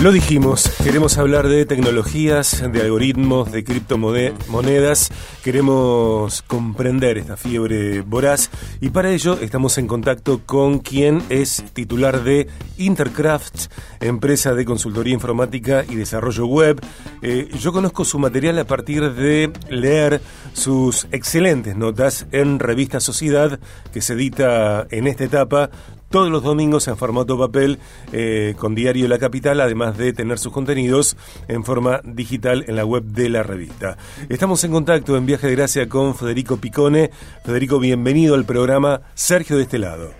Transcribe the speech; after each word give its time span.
Lo 0.00 0.12
dijimos, 0.12 0.70
queremos 0.84 1.18
hablar 1.18 1.48
de 1.48 1.66
tecnologías, 1.66 2.62
de 2.70 2.82
algoritmos, 2.82 3.50
de 3.50 3.64
criptomonedas, 3.64 5.10
queremos 5.42 6.42
comprender 6.42 7.18
esta 7.18 7.36
fiebre 7.36 8.02
voraz 8.02 8.48
y 8.80 8.90
para 8.90 9.10
ello 9.10 9.36
estamos 9.40 9.76
en 9.76 9.88
contacto 9.88 10.42
con 10.46 10.78
quien 10.78 11.20
es 11.30 11.64
titular 11.72 12.22
de 12.22 12.46
Intercraft, 12.76 13.72
empresa 13.98 14.54
de 14.54 14.64
consultoría 14.64 15.14
informática 15.14 15.84
y 15.88 15.96
desarrollo 15.96 16.46
web. 16.46 16.80
Eh, 17.20 17.48
yo 17.58 17.72
conozco 17.72 18.04
su 18.04 18.20
material 18.20 18.56
a 18.60 18.66
partir 18.66 19.12
de 19.14 19.50
leer 19.68 20.20
sus 20.52 21.08
excelentes 21.10 21.74
notas 21.74 22.28
en 22.30 22.60
Revista 22.60 23.00
Sociedad, 23.00 23.58
que 23.92 24.00
se 24.00 24.12
edita 24.12 24.86
en 24.92 25.08
esta 25.08 25.24
etapa 25.24 25.70
todos 26.10 26.30
los 26.30 26.42
domingos 26.42 26.88
en 26.88 26.96
formato 26.96 27.38
papel 27.38 27.78
eh, 28.12 28.54
con 28.58 28.74
Diario 28.74 29.08
La 29.08 29.18
Capital, 29.18 29.60
además 29.60 29.96
de 29.98 30.12
tener 30.12 30.38
sus 30.38 30.52
contenidos 30.52 31.16
en 31.48 31.64
forma 31.64 32.00
digital 32.04 32.64
en 32.66 32.76
la 32.76 32.84
web 32.84 33.04
de 33.04 33.28
la 33.28 33.42
revista. 33.42 33.96
Estamos 34.28 34.64
en 34.64 34.72
contacto 34.72 35.16
en 35.16 35.26
Viaje 35.26 35.48
de 35.48 35.56
Gracia 35.56 35.88
con 35.88 36.14
Federico 36.14 36.56
Picone. 36.56 37.10
Federico, 37.44 37.78
bienvenido 37.78 38.34
al 38.34 38.44
programa 38.44 39.02
Sergio 39.14 39.56
de 39.56 39.62
este 39.64 39.78
lado. 39.78 40.10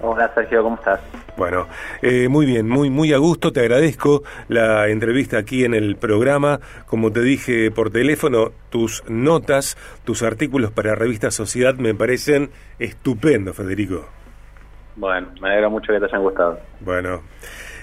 Hola 0.00 0.30
Sergio, 0.32 0.62
¿cómo 0.62 0.76
estás? 0.76 1.00
Bueno, 1.36 1.66
eh, 2.02 2.28
muy 2.28 2.46
bien, 2.46 2.68
muy 2.68 2.88
muy 2.88 3.12
a 3.12 3.18
gusto, 3.18 3.52
te 3.52 3.60
agradezco 3.60 4.22
la 4.48 4.88
entrevista 4.88 5.38
aquí 5.38 5.64
en 5.64 5.74
el 5.74 5.96
programa. 5.96 6.60
Como 6.86 7.10
te 7.10 7.20
dije 7.20 7.70
por 7.72 7.90
teléfono, 7.90 8.52
tus 8.70 9.02
notas, 9.08 9.76
tus 10.04 10.22
artículos 10.22 10.70
para 10.70 10.94
Revista 10.94 11.30
Sociedad 11.30 11.74
me 11.74 11.94
parecen 11.94 12.50
estupendos, 12.78 13.56
Federico. 13.56 14.17
Bueno, 14.98 15.28
me 15.40 15.48
alegra 15.48 15.68
mucho 15.68 15.92
que 15.92 16.00
te 16.00 16.06
hayan 16.06 16.22
gustado. 16.22 16.58
Bueno, 16.80 17.22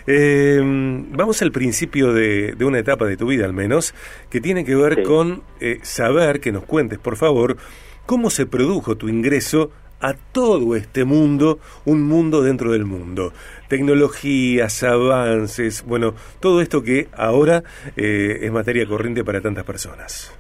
eh, 0.06 0.60
vamos 0.62 1.42
al 1.42 1.54
principio 1.54 2.12
de, 2.12 2.54
una 2.60 2.80
etapa 2.80 3.06
de 3.06 3.16
tu 3.16 3.28
vida 3.28 3.46
al 3.46 3.54
menos, 3.54 3.96
que 4.30 4.42
tiene 4.42 4.66
que 4.66 4.76
ver 4.76 5.02
con 5.04 5.42
eh, 5.62 5.80
saber, 5.82 6.42
que 6.42 6.52
nos 6.52 6.66
cuentes 6.66 7.00
por 7.00 7.16
favor, 7.16 7.56
cómo 8.06 8.30
se 8.30 8.46
produjo 8.46 8.98
tu 8.98 9.08
ingreso 9.08 9.72
a 10.02 10.14
todo 10.34 10.76
este 10.76 11.06
mundo, 11.06 11.60
un 11.86 12.04
mundo 12.04 12.42
dentro 12.42 12.74
del 12.74 12.84
mundo. 12.84 13.32
Tecnologías, 13.70 14.84
avances, 14.84 15.86
bueno, 15.86 16.16
todo 16.42 16.60
esto 16.60 16.84
que 16.84 17.08
ahora 17.16 17.64
eh, 17.96 18.40
es 18.42 18.52
materia 18.52 18.86
corriente 18.86 19.24
para 19.24 19.40
tantas 19.40 19.64
personas. 19.64 20.38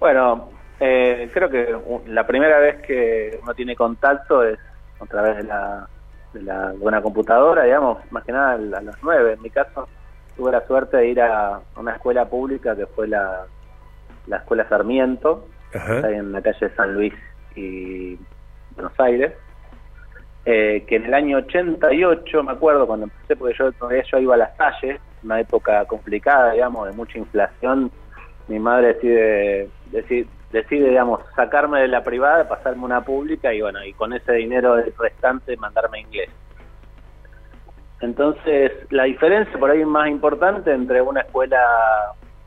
Bueno, 0.00 0.48
creo 0.78 1.50
que 1.50 1.76
la 2.06 2.26
primera 2.26 2.58
vez 2.60 2.80
que 2.80 3.38
uno 3.42 3.54
tiene 3.54 3.76
contacto 3.76 4.42
es 4.42 4.58
a 5.00 5.06
través 5.06 5.36
de 5.38 5.44
la, 5.44 5.88
de, 6.32 6.42
la, 6.42 6.74
una 6.80 7.02
computadora, 7.02 7.64
digamos, 7.64 7.98
más 8.10 8.24
que 8.24 8.32
nada 8.32 8.52
a 8.52 8.82
las 8.82 8.96
nueve. 9.02 9.34
En 9.34 9.42
mi 9.42 9.50
caso, 9.50 9.88
tuve 10.36 10.52
la 10.52 10.66
suerte 10.66 10.96
de 10.96 11.08
ir 11.08 11.20
a 11.20 11.60
una 11.76 11.92
escuela 11.92 12.28
pública 12.28 12.74
que 12.76 12.86
fue 12.86 13.08
la, 13.08 13.46
la 14.26 14.36
Escuela 14.38 14.68
Sarmiento, 14.68 15.46
en 15.74 16.32
la 16.32 16.40
calle 16.40 16.70
San 16.76 16.94
Luis 16.94 17.14
y 17.56 18.18
Buenos 18.76 18.98
Aires. 18.98 19.32
Eh, 20.46 20.84
que 20.86 20.96
en 20.96 21.06
el 21.06 21.14
año 21.14 21.38
88, 21.38 22.42
me 22.42 22.52
acuerdo, 22.52 22.86
cuando 22.86 23.04
empecé, 23.04 23.34
porque 23.34 23.56
yo 23.58 23.72
todavía 23.72 24.02
yo 24.12 24.18
iba 24.18 24.34
a 24.34 24.38
las 24.38 24.50
calles, 24.56 25.00
una 25.22 25.40
época 25.40 25.86
complicada, 25.86 26.52
digamos, 26.52 26.86
de 26.86 26.92
mucha 26.94 27.18
inflación, 27.18 27.90
mi 28.48 28.58
madre 28.58 28.88
decide, 28.88 29.70
decide 29.90 30.26
decide, 30.54 30.88
digamos, 30.88 31.20
sacarme 31.34 31.80
de 31.80 31.88
la 31.88 32.04
privada, 32.04 32.48
pasarme 32.48 32.84
una 32.84 33.02
pública 33.02 33.52
y 33.52 33.60
bueno, 33.60 33.84
y 33.84 33.92
con 33.92 34.12
ese 34.12 34.32
dinero 34.34 34.76
restante 34.98 35.56
mandarme 35.56 35.98
a 35.98 36.00
inglés. 36.00 36.30
Entonces, 38.00 38.72
la 38.90 39.04
diferencia 39.04 39.58
por 39.58 39.70
ahí 39.70 39.84
más 39.84 40.08
importante 40.08 40.72
entre 40.72 41.02
una 41.02 41.22
escuela 41.22 41.60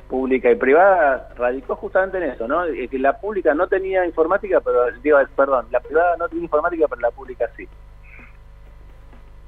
pública 0.07 0.49
y 0.49 0.55
privada 0.55 1.29
radicó 1.35 1.75
justamente 1.75 2.17
en 2.17 2.23
eso, 2.23 2.47
¿no? 2.47 2.63
Que 2.65 2.97
la 2.97 3.19
pública 3.19 3.53
no 3.53 3.67
tenía 3.67 4.05
informática, 4.05 4.61
pero 4.61 4.89
digo, 5.03 5.17
perdón, 5.35 5.67
la 5.69 5.81
privada 5.81 6.15
no 6.17 6.29
tenía 6.29 6.45
informática, 6.45 6.87
pero 6.87 7.01
la 7.01 7.11
pública 7.11 7.49
sí. 7.57 7.67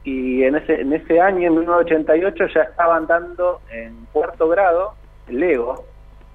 Y 0.03 0.44
en 0.44 0.55
ese 0.55 0.81
en 0.81 0.91
ese 0.91 1.22
año, 1.22 1.47
en 1.47 1.59
1988, 1.59 2.47
ya 2.53 2.61
estaban 2.63 3.07
dando 3.07 3.61
en 3.72 4.05
cuarto 4.11 4.50
grado 4.50 4.95
Lego, 5.29 5.85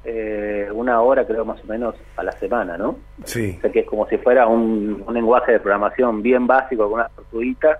eh, 0.05 0.69
una 0.73 1.01
hora 1.01 1.27
creo 1.27 1.45
más 1.45 1.63
o 1.65 1.67
menos 1.67 1.95
a 2.17 2.23
la 2.23 2.33
semana, 2.33 2.77
¿no? 2.77 2.97
Sí. 3.25 3.55
O 3.59 3.61
sea 3.63 3.73
que 3.73 3.81
es 3.81 3.87
como 3.87 4.07
si 4.07 4.19
fuera 4.19 4.47
un, 4.47 5.05
lenguaje 5.11 5.53
de 5.53 5.61
programación 5.61 6.23
bien 6.23 6.47
básico 6.47 6.85
con 6.85 6.95
unas 6.95 7.13
tortuguitas 7.13 7.79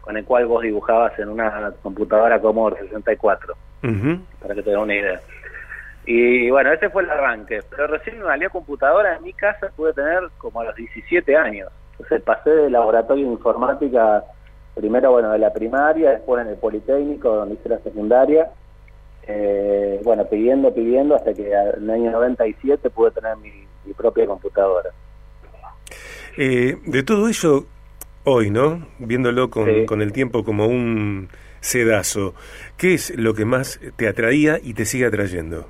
con 0.00 0.16
el 0.16 0.24
cual 0.24 0.46
vos 0.46 0.62
dibujabas 0.62 1.16
en 1.20 1.28
una 1.28 1.72
computadora 1.80 2.40
como 2.40 2.68
64, 2.70 3.54
para 4.40 4.54
que 4.54 4.62
te 4.62 4.76
una 4.76 4.94
idea. 4.96 5.20
Y 6.04 6.50
bueno, 6.50 6.72
ese 6.72 6.90
fue 6.90 7.04
el 7.04 7.10
arranque, 7.10 7.60
pero 7.70 7.86
recién 7.86 8.18
me 8.18 8.24
valió 8.24 8.50
computadora 8.50 9.14
en 9.14 9.22
mi 9.22 9.32
casa 9.32 9.70
pude 9.76 9.92
tener 9.92 10.22
como 10.38 10.60
a 10.60 10.64
los 10.64 10.74
17 10.74 11.36
años. 11.36 11.70
Entonces 11.92 12.20
pasé 12.22 12.50
de 12.50 12.70
laboratorio 12.70 13.26
de 13.26 13.32
informática, 13.32 14.24
primero 14.74 15.12
bueno 15.12 15.30
de 15.30 15.38
la 15.38 15.52
primaria, 15.52 16.10
después 16.10 16.44
en 16.44 16.50
el 16.50 16.56
Politécnico, 16.56 17.36
donde 17.36 17.54
hice 17.54 17.68
la 17.68 17.78
secundaria, 17.78 18.50
eh, 19.26 20.00
bueno, 20.04 20.26
pidiendo, 20.26 20.74
pidiendo, 20.74 21.14
hasta 21.14 21.32
que 21.34 21.52
en 21.52 21.84
el 21.84 21.90
año 21.90 22.10
97 22.10 22.90
pude 22.90 23.10
tener 23.12 23.36
mi, 23.36 23.52
propia 23.94 24.26
computadora. 24.26 24.90
Eh, 26.36 26.78
de 26.86 27.02
todo 27.02 27.28
ello, 27.28 27.66
hoy, 28.24 28.50
¿no? 28.50 28.86
Viéndolo 28.98 29.50
con, 29.50 29.84
con 29.86 30.00
el 30.00 30.12
tiempo 30.12 30.44
como 30.44 30.66
un 30.66 31.28
sedazo, 31.60 32.34
¿qué 32.76 32.94
es 32.94 33.16
lo 33.16 33.34
que 33.34 33.44
más 33.44 33.80
te 33.96 34.08
atraía 34.08 34.58
y 34.62 34.74
te 34.74 34.84
sigue 34.84 35.06
atrayendo? 35.06 35.68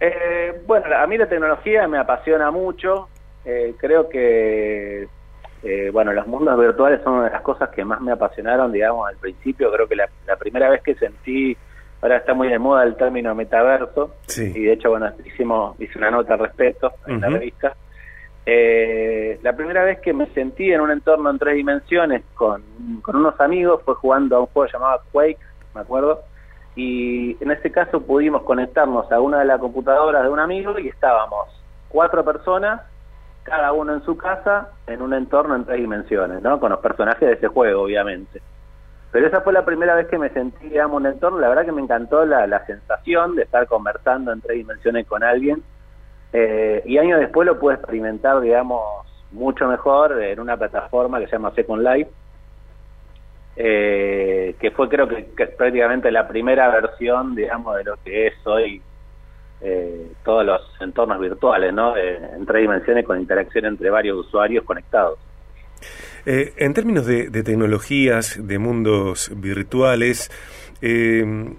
Eh, 0.00 0.62
bueno, 0.66 0.86
a 0.96 1.06
mí 1.06 1.18
la 1.18 1.28
tecnología 1.28 1.86
me 1.86 1.98
apasiona 1.98 2.50
mucho. 2.50 3.08
Eh, 3.44 3.74
creo 3.78 4.08
que 4.08 5.08
eh, 5.62 5.90
bueno, 5.92 6.12
los 6.12 6.26
mundos 6.26 6.58
virtuales 6.58 7.00
son 7.02 7.14
una 7.14 7.24
de 7.24 7.32
las 7.32 7.42
cosas 7.42 7.68
que 7.70 7.84
más 7.84 8.00
me 8.00 8.12
apasionaron, 8.12 8.72
digamos, 8.72 9.08
al 9.08 9.16
principio. 9.16 9.70
Creo 9.72 9.86
que 9.86 9.96
la, 9.96 10.08
primera 10.38 10.70
vez 10.70 10.82
que 10.82 10.94
sentí, 10.94 11.56
ahora 12.00 12.16
está 12.16 12.32
muy 12.32 12.48
de 12.48 12.58
moda 12.58 12.84
el 12.84 12.96
término 12.96 13.34
metaverso, 13.34 14.14
y 14.36 14.64
de 14.64 14.72
hecho, 14.72 14.90
bueno, 14.90 15.12
hicimos, 15.24 15.78
hice 15.80 15.98
una 15.98 16.10
nota 16.10 16.34
al 16.34 16.40
respecto 16.40 16.92
en 17.06 17.20
la 17.20 17.28
revista. 17.28 17.74
Eh, 18.46 19.38
la 19.42 19.52
primera 19.52 19.84
vez 19.84 20.00
que 20.00 20.14
me 20.14 20.26
sentí 20.28 20.72
en 20.72 20.80
un 20.80 20.90
entorno 20.90 21.28
en 21.28 21.38
tres 21.38 21.56
dimensiones 21.56 22.22
con, 22.34 22.62
con 23.02 23.16
unos 23.16 23.38
amigos 23.38 23.82
fue 23.84 23.94
jugando 23.96 24.36
a 24.36 24.40
un 24.40 24.46
juego 24.46 24.72
llamado 24.72 25.02
Quake, 25.12 25.38
me 25.74 25.82
acuerdo, 25.82 26.22
y 26.74 27.36
en 27.42 27.50
ese 27.50 27.70
caso 27.70 28.00
pudimos 28.00 28.42
conectarnos 28.42 29.12
a 29.12 29.20
una 29.20 29.40
de 29.40 29.44
las 29.44 29.60
computadoras 29.60 30.22
de 30.22 30.30
un 30.30 30.38
amigo 30.38 30.78
y 30.78 30.88
estábamos 30.88 31.48
cuatro 31.90 32.24
personas 32.24 32.80
cada 33.42 33.72
uno 33.72 33.94
en 33.94 34.02
su 34.04 34.16
casa, 34.16 34.68
en 34.86 35.02
un 35.02 35.14
entorno 35.14 35.56
en 35.56 35.64
tres 35.64 35.78
dimensiones, 35.78 36.42
¿no? 36.42 36.60
Con 36.60 36.70
los 36.70 36.80
personajes 36.80 37.28
de 37.28 37.34
ese 37.34 37.48
juego, 37.48 37.82
obviamente. 37.82 38.40
Pero 39.12 39.26
esa 39.26 39.40
fue 39.40 39.52
la 39.52 39.64
primera 39.64 39.94
vez 39.94 40.06
que 40.06 40.18
me 40.18 40.30
sentí, 40.30 40.68
digamos, 40.68 41.00
un 41.00 41.06
entorno, 41.06 41.40
la 41.40 41.48
verdad 41.48 41.64
que 41.64 41.72
me 41.72 41.82
encantó 41.82 42.24
la, 42.24 42.46
la 42.46 42.64
sensación 42.66 43.34
de 43.34 43.42
estar 43.42 43.66
conversando 43.66 44.32
en 44.32 44.40
tres 44.40 44.58
dimensiones 44.58 45.06
con 45.06 45.24
alguien. 45.24 45.62
Eh, 46.32 46.82
y 46.86 46.98
años 46.98 47.18
después 47.18 47.46
lo 47.46 47.58
pude 47.58 47.74
experimentar, 47.74 48.40
digamos, 48.40 48.82
mucho 49.32 49.66
mejor 49.66 50.22
en 50.22 50.38
una 50.38 50.56
plataforma 50.56 51.18
que 51.18 51.26
se 51.26 51.32
llama 51.32 51.52
Second 51.54 51.82
Life, 51.82 52.10
eh, 53.56 54.54
que 54.60 54.70
fue 54.70 54.88
creo 54.88 55.08
que, 55.08 55.32
que, 55.36 55.46
prácticamente 55.48 56.10
la 56.12 56.28
primera 56.28 56.68
versión, 56.68 57.34
digamos, 57.34 57.76
de 57.76 57.84
lo 57.84 57.96
que 58.04 58.28
es 58.28 58.46
hoy 58.46 58.80
eh, 59.62 60.12
todos 60.24 60.46
los 60.46 60.62
entornos 60.80 61.20
virtuales, 61.20 61.74
¿no? 61.74 61.94
en 61.94 62.46
tres 62.46 62.62
dimensiones 62.62 63.04
con 63.04 63.20
interacción 63.20 63.66
entre 63.66 63.90
varios 63.90 64.18
usuarios 64.26 64.64
conectados. 64.64 65.18
Eh, 66.24 66.54
en 66.56 66.72
términos 66.72 67.04
de, 67.04 67.30
tecnologías, 67.30 68.38
de 68.40 68.58
mundos 68.58 69.30
virtuales, 69.36 70.30
eh, 70.80 71.54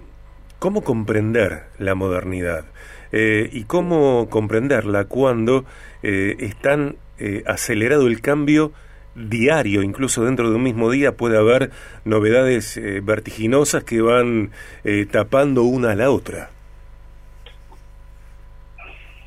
¿cómo 0.58 0.84
comprender 0.84 1.66
la 1.78 1.94
modernidad? 1.94 2.66
¿Y 3.14 3.66
cómo 3.66 4.30
comprenderla 4.30 5.04
cuando 5.04 5.66
es 6.02 6.56
tan 6.62 6.96
acelerado 7.46 8.08
el 8.08 8.22
cambio 8.22 8.72
diario, 9.16 9.84
incluso 9.84 10.24
dentro 10.24 10.50
de 10.50 10.56
un 10.56 10.64
mismo 10.64 10.90
día 10.90 11.18
puede 11.18 11.38
haber 11.38 11.72
novedades 12.06 12.80
vertiginosas 13.04 13.84
que 13.84 14.00
van 14.02 14.52
tapando 15.12 15.64
una 15.64 15.92
a 15.92 15.96
la 15.96 16.10
otra? 16.10 16.52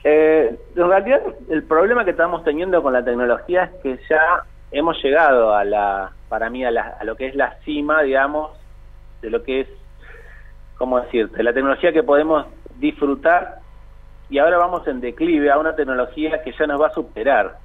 Eh, 0.04 0.54
en 0.76 0.88
realidad, 0.88 1.22
el 1.48 1.62
problema 1.62 2.04
que 2.04 2.10
estamos 2.10 2.44
teniendo 2.44 2.82
con 2.82 2.92
la 2.92 3.02
tecnología 3.02 3.64
es 3.64 3.70
que 3.82 3.98
ya 4.08 4.44
hemos 4.70 5.02
llegado 5.02 5.54
a 5.54 5.64
la, 5.64 6.12
para 6.28 6.50
mí, 6.50 6.62
a, 6.64 6.70
lo 7.04 7.16
que 7.16 7.28
es 7.28 7.34
la 7.34 7.56
cima, 7.64 8.02
digamos, 8.02 8.50
de 9.22 9.30
lo 9.30 9.42
que 9.42 9.62
es, 9.62 9.68
¿cómo 10.76 11.00
decirte? 11.00 11.42
La 11.42 11.54
tecnología 11.54 11.92
que 11.92 12.02
podemos 12.02 12.46
disfrutar 12.76 13.60
y 14.28 14.38
ahora 14.38 14.58
vamos 14.58 14.86
en 14.88 15.00
declive 15.00 15.50
a 15.50 15.58
una 15.58 15.74
tecnología 15.74 16.42
que 16.42 16.52
ya 16.52 16.66
nos 16.66 16.80
va 16.80 16.88
a 16.88 16.94
superar, 16.94 17.56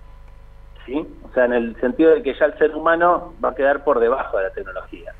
¿sí? 0.85 1.05
O 1.23 1.33
sea, 1.33 1.45
en 1.45 1.53
el 1.53 1.75
sentido 1.81 2.11
de 2.11 2.23
que 2.23 2.33
ya 2.35 2.45
el 2.45 2.57
ser 2.57 2.73
humano 2.73 3.33
va 3.43 3.49
a 3.49 3.55
quedar 3.55 3.83
por 3.83 3.99
debajo 3.99 4.37
de 4.37 4.43
la 4.43 4.51
tecnología. 4.51 5.13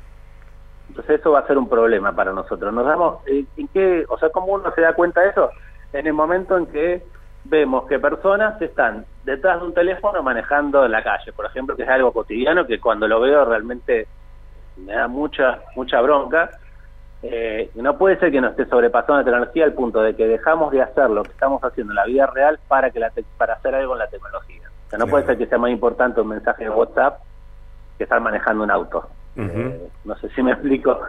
Entonces 0.88 1.20
eso 1.20 1.32
va 1.32 1.40
a 1.40 1.46
ser 1.46 1.58
un 1.58 1.68
problema 1.68 2.12
para 2.12 2.32
nosotros. 2.32 2.72
Nos 2.72 2.86
damos, 2.86 3.26
eh, 3.26 3.44
¿en 3.56 3.68
qué, 3.68 4.04
o 4.08 4.18
sea, 4.18 4.30
cómo 4.30 4.54
uno 4.54 4.72
se 4.74 4.80
da 4.80 4.94
cuenta 4.94 5.20
de 5.20 5.30
eso? 5.30 5.50
En 5.92 6.06
el 6.06 6.12
momento 6.12 6.56
en 6.56 6.66
que 6.66 7.02
vemos 7.44 7.86
que 7.86 7.98
personas 7.98 8.60
están 8.60 9.04
detrás 9.24 9.60
de 9.60 9.66
un 9.66 9.74
teléfono 9.74 10.22
manejando 10.22 10.84
en 10.84 10.92
la 10.92 11.02
calle, 11.02 11.32
por 11.32 11.46
ejemplo, 11.46 11.76
que 11.76 11.82
es 11.82 11.88
algo 11.88 12.12
cotidiano 12.12 12.66
que 12.66 12.80
cuando 12.80 13.08
lo 13.08 13.20
veo 13.20 13.44
realmente 13.44 14.06
me 14.76 14.92
da 14.92 15.08
mucha 15.08 15.60
mucha 15.76 16.00
bronca. 16.00 16.50
Eh, 17.22 17.70
no 17.74 17.98
puede 17.98 18.18
ser 18.18 18.30
que 18.30 18.40
nos 18.40 18.52
esté 18.52 18.64
sobrepasando 18.66 19.18
la 19.18 19.24
tecnología 19.24 19.64
al 19.64 19.74
punto 19.74 20.00
de 20.00 20.16
que 20.16 20.26
dejamos 20.26 20.72
de 20.72 20.80
hacer 20.80 21.10
lo 21.10 21.22
que 21.22 21.32
estamos 21.32 21.62
haciendo 21.62 21.92
en 21.92 21.96
la 21.96 22.06
vida 22.06 22.26
real 22.26 22.58
para 22.66 22.90
que 22.90 22.98
la 22.98 23.12
para 23.36 23.54
hacer 23.54 23.74
algo 23.74 23.92
en 23.92 23.98
la 23.98 24.08
tecnología. 24.08 24.62
O 24.86 24.90
sea, 24.90 24.98
no 24.98 25.06
puede 25.06 25.26
ser 25.26 25.36
que 25.36 25.46
sea 25.46 25.58
más 25.58 25.70
importante 25.70 26.20
un 26.20 26.28
mensaje 26.28 26.64
de 26.64 26.70
WhatsApp 26.70 27.20
que 27.98 28.04
estar 28.04 28.20
manejando 28.20 28.64
un 28.64 28.70
auto. 28.70 29.08
Eh, 29.36 29.88
no 30.04 30.16
sé 30.16 30.30
si 30.30 30.42
me 30.42 30.52
explico. 30.52 31.00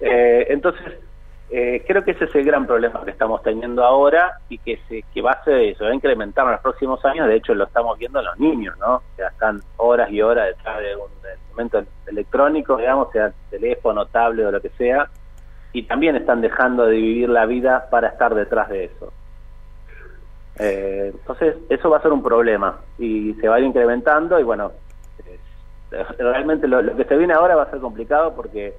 Eh, 0.00 0.46
entonces, 0.50 1.00
eh, 1.48 1.84
creo 1.86 2.02
que 2.04 2.10
ese 2.10 2.24
es 2.24 2.34
el 2.34 2.44
gran 2.44 2.66
problema 2.66 3.04
que 3.04 3.12
estamos 3.12 3.40
teniendo 3.42 3.84
ahora 3.84 4.38
y 4.48 4.58
que 4.58 4.80
se 4.88 5.02
que 5.14 5.22
va 5.22 5.32
a 5.32 5.44
ser, 5.44 5.76
se 5.76 5.84
va 5.84 5.90
a 5.90 5.94
incrementar 5.94 6.44
en 6.46 6.52
los 6.52 6.60
próximos 6.60 7.04
años. 7.04 7.28
De 7.28 7.36
hecho, 7.36 7.54
lo 7.54 7.64
estamos 7.64 7.96
viendo 7.98 8.18
en 8.18 8.26
los 8.26 8.38
niños, 8.38 8.76
¿no? 8.78 9.02
Que 9.16 9.22
están 9.22 9.60
horas 9.76 10.10
y 10.10 10.20
horas 10.20 10.46
detrás 10.46 10.78
de 10.78 10.96
un 10.96 11.08
momento 11.50 11.84
electrónico, 12.06 12.76
digamos, 12.76 13.12
sea 13.12 13.32
teléfono, 13.50 14.06
tablet 14.06 14.46
o 14.46 14.50
lo 14.50 14.60
que 14.60 14.70
sea, 14.70 15.08
y 15.72 15.84
también 15.84 16.16
están 16.16 16.40
dejando 16.40 16.86
de 16.86 16.96
vivir 16.96 17.28
la 17.28 17.46
vida 17.46 17.88
para 17.90 18.08
estar 18.08 18.34
detrás 18.34 18.68
de 18.68 18.84
eso. 18.84 19.12
Eh, 20.58 21.12
entonces, 21.14 21.56
eso 21.68 21.90
va 21.90 21.98
a 21.98 22.02
ser 22.02 22.12
un 22.12 22.22
problema 22.22 22.80
y 22.98 23.34
se 23.34 23.46
va 23.46 23.56
a 23.56 23.60
ir 23.60 23.66
incrementando 23.66 24.40
y 24.40 24.42
bueno, 24.42 24.72
realmente 26.18 26.66
lo 26.66 26.96
que 26.96 27.04
se 27.04 27.16
viene 27.16 27.34
ahora 27.34 27.56
va 27.56 27.64
a 27.64 27.70
ser 27.70 27.80
complicado 27.80 28.34
porque 28.34 28.74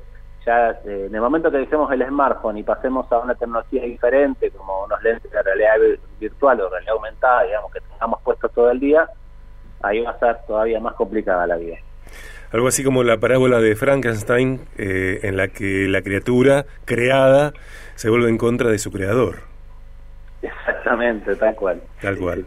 eh, 0.48 1.06
en 1.08 1.16
el 1.16 1.22
momento 1.22 1.52
que 1.52 1.58
dejemos 1.58 1.92
el 1.92 2.06
smartphone 2.06 2.58
y 2.58 2.64
pasemos 2.64 3.12
a 3.12 3.20
una 3.20 3.36
tecnología 3.36 3.84
diferente, 3.84 4.52
como 4.52 4.86
unos 4.86 5.02
lentes 5.04 5.32
de 5.32 5.44
realidad 5.44 5.76
virtual 6.20 6.62
o 6.62 6.70
realidad 6.70 6.96
aumentada, 6.96 7.44
digamos, 7.44 7.72
que 7.72 7.82
tengamos 7.82 8.22
puestos 8.22 8.52
todo 8.54 8.72
el 8.72 8.80
día, 8.80 9.10
ahí 9.82 10.02
va 10.02 10.12
a 10.12 10.20
ser 10.20 10.38
todavía 10.48 10.80
más 10.80 10.94
complicada 10.94 11.46
la 11.48 11.58
vida. 11.58 11.78
Algo 12.52 12.68
así 12.68 12.84
como 12.84 13.04
la 13.04 13.18
parábola 13.18 13.60
de 13.60 13.76
Frankenstein, 13.76 14.62
eh, 14.78 15.20
en 15.24 15.36
la 15.36 15.50
que 15.50 15.88
la 15.90 16.02
criatura 16.02 16.66
creada 16.86 17.52
se 17.96 18.10
vuelve 18.10 18.30
en 18.30 18.38
contra 18.38 18.70
de 18.70 18.80
su 18.80 18.90
creador. 18.92 19.40
Exactamente, 20.42 21.36
tal 21.36 21.56
cual. 21.56 21.82
Tal 22.02 22.18
cual. 22.18 22.46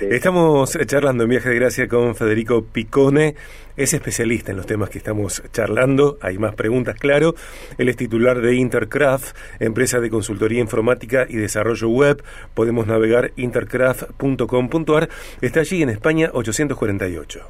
Estamos 0.00 0.78
charlando 0.86 1.24
en 1.24 1.30
Viaje 1.30 1.50
de 1.50 1.56
Gracia 1.56 1.86
con 1.86 2.16
Federico 2.16 2.64
Picone, 2.64 3.34
es 3.76 3.92
especialista 3.92 4.50
en 4.50 4.56
los 4.56 4.64
temas 4.64 4.88
que 4.88 4.96
estamos 4.96 5.42
charlando, 5.52 6.18
hay 6.22 6.38
más 6.38 6.54
preguntas, 6.54 6.96
claro. 6.98 7.34
Él 7.76 7.88
es 7.90 7.96
titular 7.96 8.40
de 8.40 8.54
Intercraft, 8.54 9.36
empresa 9.58 10.00
de 10.00 10.08
consultoría 10.08 10.60
informática 10.60 11.26
y 11.28 11.36
desarrollo 11.36 11.90
web. 11.90 12.22
Podemos 12.54 12.86
navegar 12.86 13.32
intercraft.com.ar. 13.36 15.10
Está 15.42 15.60
allí 15.60 15.82
en 15.82 15.90
España 15.90 16.30
848. 16.32 17.40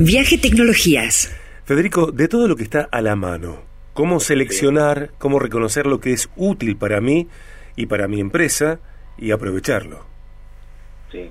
Viaje 0.00 0.38
Tecnologías. 0.38 1.32
Federico, 1.64 2.10
de 2.10 2.26
todo 2.26 2.48
lo 2.48 2.56
que 2.56 2.64
está 2.64 2.88
a 2.90 3.00
la 3.02 3.14
mano, 3.14 3.62
¿cómo 3.94 4.18
seleccionar, 4.18 5.10
cómo 5.18 5.38
reconocer 5.38 5.86
lo 5.86 6.00
que 6.00 6.12
es 6.12 6.28
útil 6.34 6.76
para 6.76 7.00
mí 7.00 7.28
y 7.76 7.86
para 7.86 8.08
mi 8.08 8.20
empresa 8.20 8.80
y 9.16 9.30
aprovecharlo? 9.30 10.15
Sí. 11.10 11.30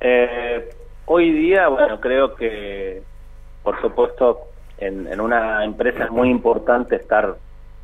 Eh, 0.00 0.68
hoy 1.06 1.32
día, 1.32 1.68
bueno, 1.68 2.00
creo 2.00 2.34
que, 2.34 3.02
por 3.62 3.80
supuesto, 3.80 4.40
en, 4.78 5.06
en 5.06 5.20
una 5.20 5.64
empresa 5.64 6.04
es 6.04 6.10
muy 6.10 6.28
importante 6.28 6.96
estar 6.96 7.36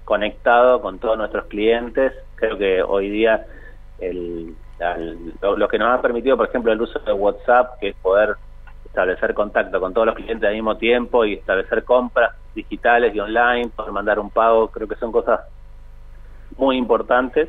conectado 0.04 0.80
con 0.80 0.98
todos 0.98 1.16
nuestros 1.16 1.46
clientes. 1.46 2.12
Creo 2.34 2.58
que 2.58 2.82
hoy 2.82 3.08
día 3.08 3.46
el, 3.98 4.54
lo, 5.40 5.68
que 5.68 5.78
nos 5.78 5.98
ha 5.98 6.02
permitido, 6.02 6.36
por 6.36 6.48
ejemplo, 6.48 6.72
el 6.72 6.80
uso 6.80 6.98
de 6.98 7.12
WhatsApp, 7.12 7.78
que 7.80 7.90
es 7.90 7.96
poder 7.96 8.36
establecer 8.84 9.32
contacto 9.32 9.80
con 9.80 9.94
todos 9.94 10.08
los 10.08 10.16
clientes 10.16 10.46
al 10.46 10.54
mismo 10.54 10.76
tiempo 10.76 11.24
y 11.24 11.34
establecer 11.34 11.84
compras 11.84 12.34
digitales 12.54 13.14
y 13.14 13.20
online, 13.20 13.70
poder 13.74 13.92
mandar 13.92 14.18
un 14.18 14.30
pago, 14.30 14.68
creo 14.68 14.86
que 14.86 14.96
son 14.96 15.12
cosas 15.12 15.40
muy 16.56 16.76
importantes 16.76 17.48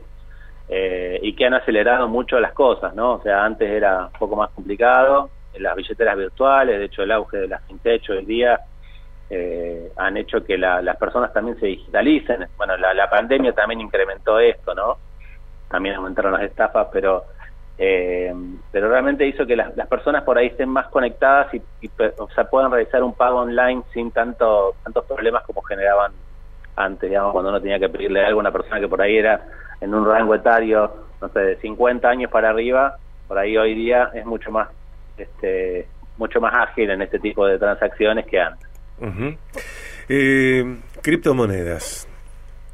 eh, 0.75 1.19
y 1.21 1.35
que 1.35 1.45
han 1.45 1.53
acelerado 1.53 2.07
mucho 2.07 2.39
las 2.39 2.51
cosas, 2.53 2.95
¿no? 2.95 3.13
O 3.13 3.21
sea, 3.21 3.45
antes 3.45 3.69
era 3.69 4.07
un 4.07 4.19
poco 4.19 4.35
más 4.35 4.49
complicado, 4.49 5.29
las 5.59 5.75
billeteras 5.75 6.17
virtuales, 6.17 6.79
de 6.79 6.85
hecho 6.85 7.03
el 7.03 7.11
auge 7.11 7.37
de 7.37 7.47
las 7.47 7.63
fintech 7.65 8.09
hoy 8.09 8.25
día 8.25 8.59
eh, 9.29 9.91
han 9.97 10.17
hecho 10.17 10.43
que 10.43 10.57
las 10.57 10.97
personas 10.97 11.31
también 11.31 11.59
se 11.59 11.67
digitalicen. 11.67 12.47
Bueno, 12.57 12.75
la, 12.75 13.07
pandemia 13.07 13.53
también 13.53 13.81
incrementó 13.81 14.39
esto, 14.39 14.73
¿no? 14.73 14.97
También 15.69 15.93
aumentaron 15.93 16.33
las 16.33 16.41
estafas, 16.41 16.87
pero 16.91 17.25
eh, 17.77 18.33
pero 18.71 18.89
realmente 18.89 19.27
hizo 19.27 19.45
que 19.45 19.55
las, 19.55 19.71
personas 19.87 20.23
por 20.23 20.39
ahí 20.39 20.47
estén 20.47 20.69
más 20.69 20.87
conectadas 20.87 21.53
y, 21.53 21.61
o 22.17 22.29
sea, 22.29 22.45
puedan 22.45 22.71
realizar 22.71 23.03
un 23.03 23.13
pago 23.13 23.41
online 23.41 23.83
sin 23.93 24.09
tanto 24.09 24.73
tantos 24.83 25.05
problemas 25.05 25.43
como 25.43 25.61
generaban 25.61 26.13
antes, 26.75 27.09
digamos, 27.09 27.31
cuando 27.33 27.49
uno 27.49 27.61
tenía 27.61 27.79
que 27.79 27.89
pedirle 27.89 28.25
algo 28.25 28.39
a 28.39 28.41
una 28.41 28.51
persona 28.51 28.79
que 28.79 28.87
por 28.87 29.01
ahí 29.01 29.17
era 29.17 29.45
en 29.81 29.93
un 29.93 30.05
rango 30.05 30.35
etario, 30.35 30.91
no 31.21 31.29
sé, 31.29 31.39
de 31.39 31.55
50 31.57 32.07
años 32.07 32.31
para 32.31 32.49
arriba, 32.49 32.97
por 33.27 33.37
ahí 33.37 33.57
hoy 33.57 33.75
día 33.75 34.11
es 34.13 34.25
mucho 34.25 34.51
más 34.51 34.69
este 35.17 35.87
mucho 36.17 36.39
más 36.39 36.53
ágil 36.53 36.89
en 36.89 37.01
este 37.01 37.19
tipo 37.19 37.45
de 37.45 37.57
transacciones 37.57 38.25
que 38.25 38.39
antes. 38.39 38.69
Eh, 40.09 40.77
criptomonedas, 41.01 42.07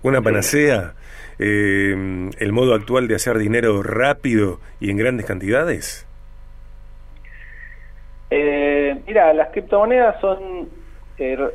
una 0.03 0.21
panacea, 0.21 0.93
eh, 1.37 2.29
el 2.37 2.51
modo 2.51 2.73
actual 2.73 3.07
de 3.07 3.15
hacer 3.15 3.37
dinero 3.37 3.81
rápido 3.81 4.59
y 4.79 4.91
en 4.91 4.97
grandes 4.97 5.25
cantidades. 5.25 6.05
Eh, 8.31 9.01
mira, 9.07 9.33
las 9.33 9.49
criptomonedas 9.49 10.19
son, 10.21 10.69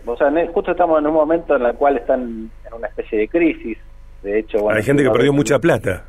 o 0.07 0.17
sea, 0.17 0.31
justo 0.53 0.73
estamos 0.73 0.99
en 1.01 1.07
un 1.07 1.15
momento 1.15 1.57
en 1.57 1.63
el 1.63 1.75
cual 1.75 1.97
están 1.97 2.51
en 2.67 2.75
una 2.75 2.89
especie 2.89 3.19
de 3.21 3.29
crisis 3.29 3.79
de 4.25 4.39
hecho, 4.39 4.71
hay 4.71 4.83
gente 4.83 5.03
que 5.03 5.11
perdió 5.11 5.35
mucha 5.35 5.59
plata. 5.59 6.03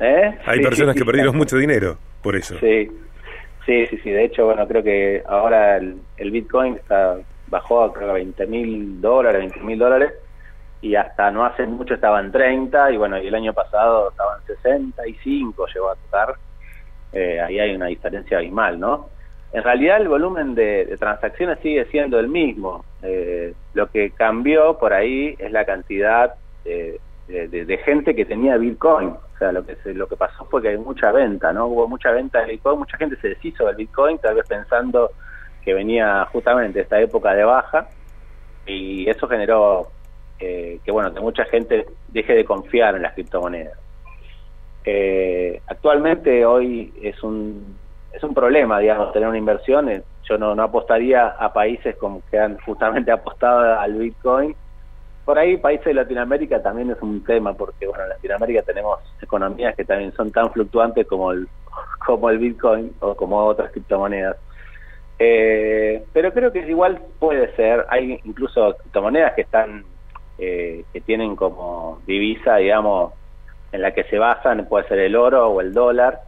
¿Eh? 0.00 0.38
Hay 0.44 0.60
personas 0.60 0.96
que 0.96 1.04
perdieron 1.04 1.36
mucho 1.36 1.56
dinero 1.56 1.96
por 2.20 2.34
eso. 2.34 2.58
Sí, 2.58 2.90
sí, 3.64 3.86
sí, 3.86 3.98
sí. 4.02 4.10
De 4.10 4.24
hecho, 4.24 4.46
bueno, 4.46 4.66
creo 4.66 4.82
que 4.82 5.22
ahora 5.24 5.76
el, 5.76 6.30
Bitcoin 6.32 6.74
está 6.74 7.16
bajó 7.46 7.84
a 7.84 7.92
creo 7.92 8.12
20 8.12 8.46
mil 8.48 9.00
dólares, 9.00 9.40
20 9.42 9.60
mil 9.60 9.78
dólares 9.78 10.12
y 10.80 10.96
hasta 10.96 11.30
no 11.30 11.44
hace 11.46 11.64
mucho 11.64 11.94
estaban 11.94 12.32
30 12.32 12.90
y 12.90 12.96
bueno, 12.96 13.22
y 13.22 13.28
el 13.28 13.34
año 13.36 13.52
pasado 13.52 14.10
estaban 14.10 14.40
65, 14.46 15.66
llegó 15.72 15.90
a 15.90 15.94
tocar. 15.94 16.34
Eh, 17.12 17.40
ahí 17.40 17.60
hay 17.60 17.76
una 17.76 17.86
diferencia 17.86 18.38
abismal, 18.38 18.80
¿no? 18.80 19.10
En 19.54 19.62
realidad 19.62 20.00
el 20.00 20.08
volumen 20.08 20.56
de, 20.56 20.96
transacciones 20.98 21.60
sigue 21.60 21.86
siendo 21.86 22.18
el 22.18 22.28
mismo. 22.28 22.84
Eh, 23.02 23.54
lo 23.72 23.88
que 23.88 24.10
cambió 24.10 24.76
por 24.78 24.92
ahí 24.92 25.36
es 25.38 25.52
la 25.52 25.64
cantidad 25.64 26.34
de, 26.64 26.98
de, 27.28 27.78
gente 27.84 28.16
que 28.16 28.24
tenía 28.24 28.56
Bitcoin. 28.56 29.10
O 29.10 29.38
sea, 29.38 29.52
lo 29.52 29.64
que 29.64 29.76
lo 29.94 30.08
que 30.08 30.16
pasó 30.16 30.44
fue 30.46 30.60
que 30.60 30.70
hay 30.70 30.78
mucha 30.78 31.12
venta, 31.12 31.52
¿no? 31.52 31.66
Hubo 31.66 31.86
mucha 31.86 32.10
venta 32.10 32.40
de 32.40 32.52
Bitcoin, 32.52 32.80
mucha 32.80 32.96
gente 32.96 33.16
se 33.20 33.28
deshizo 33.28 33.66
del 33.66 33.76
Bitcoin, 33.76 34.18
tal 34.18 34.34
vez 34.34 34.46
pensando 34.48 35.12
que 35.64 35.72
venía 35.72 36.26
justamente 36.32 36.80
esta 36.80 37.00
época 37.00 37.32
de 37.32 37.44
baja, 37.44 37.88
y 38.66 39.08
eso 39.08 39.28
generó 39.28 39.88
eh, 40.40 40.80
que, 40.84 40.90
bueno, 40.90 41.14
que 41.14 41.20
mucha 41.20 41.44
gente 41.44 41.86
deje 42.08 42.34
de 42.34 42.44
confiar 42.44 42.96
en 42.96 43.02
las 43.02 43.14
criptomonedas. 43.14 43.78
Eh, 44.84 45.62
actualmente 45.68 46.44
hoy 46.44 46.92
es 47.00 47.22
un, 47.22 47.76
es 48.14 48.22
un 48.22 48.34
problema, 48.34 48.78
digamos, 48.78 49.12
tener 49.12 49.28
una 49.28 49.38
inversión. 49.38 49.90
Yo 50.28 50.38
no, 50.38 50.54
no 50.54 50.62
apostaría 50.62 51.26
a 51.26 51.52
países 51.52 51.96
como 51.96 52.22
que 52.30 52.38
han 52.38 52.58
justamente 52.58 53.10
apostado 53.12 53.78
al 53.78 53.94
Bitcoin 53.94 54.54
por 55.24 55.38
ahí 55.38 55.56
países 55.56 55.86
de 55.86 55.94
Latinoamérica 55.94 56.62
también 56.62 56.90
es 56.90 57.00
un 57.00 57.24
tema, 57.24 57.54
porque 57.54 57.86
bueno, 57.86 58.04
en 58.04 58.10
Latinoamérica 58.10 58.62
tenemos 58.62 59.00
economías 59.22 59.74
que 59.74 59.84
también 59.84 60.12
son 60.12 60.30
tan 60.30 60.52
fluctuantes 60.52 61.06
como 61.06 61.32
el, 61.32 61.48
como 62.06 62.28
el 62.30 62.38
Bitcoin 62.38 62.92
o 63.00 63.14
como 63.14 63.44
otras 63.44 63.72
criptomonedas. 63.72 64.36
Eh, 65.18 66.04
pero 66.12 66.32
creo 66.32 66.52
que 66.52 66.68
igual 66.68 67.00
puede 67.18 67.54
ser, 67.56 67.86
hay 67.88 68.20
incluso 68.24 68.76
criptomonedas 68.76 69.32
que 69.34 69.42
están, 69.42 69.84
eh, 70.38 70.84
que 70.92 71.00
tienen 71.00 71.36
como 71.36 72.00
divisa, 72.06 72.56
digamos, 72.56 73.14
en 73.72 73.80
la 73.80 73.92
que 73.92 74.04
se 74.04 74.18
basan, 74.18 74.66
puede 74.68 74.86
ser 74.88 74.98
el 74.98 75.16
oro 75.16 75.48
o 75.48 75.60
el 75.60 75.72
dólar, 75.72 76.20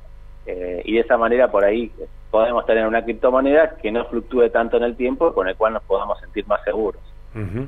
eh, 0.47 0.83
y 0.85 0.95
de 0.95 1.01
esa 1.01 1.17
manera 1.17 1.51
por 1.51 1.65
ahí 1.65 1.93
podemos 2.31 2.65
tener 2.67 2.87
una 2.87 3.05
criptomoneda 3.05 3.77
que 3.77 3.91
no 3.91 4.05
fluctúe 4.07 4.51
tanto 4.51 4.77
en 4.77 4.85
el 4.85 4.97
tiempo, 4.97 5.33
con 5.33 5.49
el 5.49 5.57
cual 5.57 5.75
nos 5.75 5.83
podamos 5.85 6.21
sentir 6.21 6.47
más 6.47 6.63
seguros 6.65 7.01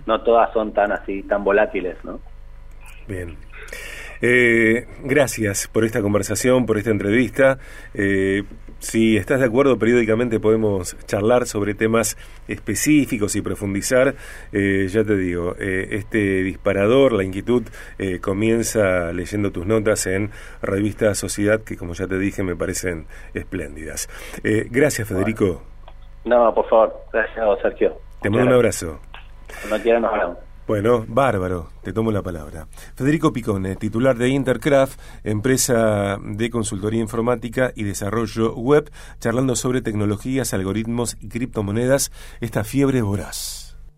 no 0.07 0.21
todas 0.23 0.53
son 0.53 0.73
tan 0.73 0.93
así, 0.93 1.23
tan 1.25 1.45
volátiles, 1.45 1.97
¿no? 2.05 2.21
Bien. 3.07 3.37
Eh, 4.21 4.87
gracias 5.05 5.69
por 5.69 5.85
esta 5.85 6.03
conversación, 6.03 6.67
por 6.67 6.79
esta 6.79 6.91
entrevista. 6.91 7.59
Eh, 7.95 8.45
si 8.79 9.17
estás 9.17 9.41
de 9.41 9.47
acuerdo, 9.47 9.79
periódicamente 9.79 10.39
podemos 10.39 10.97
charlar 11.07 11.47
sobre 11.47 11.75
temas 11.75 12.17
específicos 12.47 13.35
y 13.37 13.43
profundizar. 13.43 14.15
Eh, 14.53 14.87
ya 14.89 15.03
te 15.05 15.17
digo, 15.17 15.57
este 15.59 16.43
disparador, 16.43 17.13
la 17.13 17.25
inquietud, 17.25 17.65
comienza 18.21 19.13
leyendo 19.13 19.51
tus 19.51 19.67
notas 19.67 20.07
en 20.07 20.31
Revista 20.63 21.15
Sociedad, 21.15 21.61
que 21.61 21.77
como 21.77 21.95
ya 21.95 22.07
te 22.07 22.19
dije, 22.19 22.43
me 22.45 22.55
parecen 22.55 23.07
espléndidas. 23.35 24.09
gracias, 24.71 25.09
Federico. 25.09 25.63
No, 26.25 26.55
por 26.55 26.69
favor. 26.69 26.95
Gracias, 27.13 27.45
Sergio. 27.63 27.97
Te 28.23 28.31
mando 28.31 28.47
un 28.47 28.53
abrazo. 28.55 29.01
Cuando 29.61 29.83
quieras 29.83 30.03
nos 30.03 30.13
hablamos. 30.13 30.48
Bueno, 30.69 31.07
bárbaro, 31.09 31.71
te 31.83 31.95
tomo 31.95 32.13
la 32.13 32.21
palabra. 32.21 32.69
Federico 32.95 33.33
Picone, 33.33 33.75
titular 33.77 34.19
de 34.19 34.29
Intercraft, 34.29 35.01
empresa 35.25 36.19
de 36.23 36.51
consultoría 36.51 37.01
informática 37.01 37.73
y 37.75 37.85
desarrollo 37.85 38.55
web, 38.55 38.91
charlando 39.19 39.57
sobre 39.57 39.81
tecnologías, 39.81 40.53
algoritmos 40.53 41.17
y 41.21 41.31
criptomonedas, 41.31 42.13
esta 42.43 42.65
fiebre 42.65 43.01
voraz. 43.01 43.68